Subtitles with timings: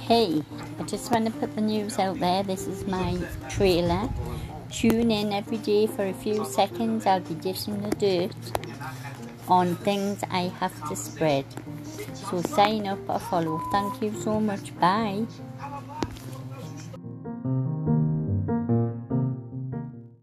[0.00, 0.42] Hey,
[0.78, 2.42] I just want to put the news out there.
[2.42, 3.18] This is my
[3.50, 4.08] trailer.
[4.70, 7.06] Tune in every day for a few seconds.
[7.06, 8.34] I'll be dishing the dirt
[9.48, 11.44] on things I have to spread.
[12.14, 13.58] So sign up or follow.
[13.70, 14.78] Thank you so much.
[14.78, 15.26] Bye.